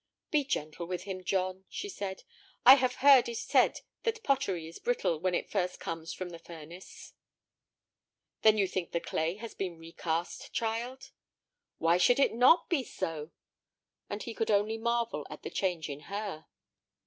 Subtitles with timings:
[0.31, 2.23] "Be gentle with him, John," she said.
[2.65, 6.39] "I have heard it said that pottery is brittle when it first comes from the
[6.39, 7.13] furnace."
[8.41, 11.11] "Then you think the clay has been recast, child?"
[11.77, 13.29] "Why should it not be so!"
[14.09, 16.47] And he could only marvel at the change in her.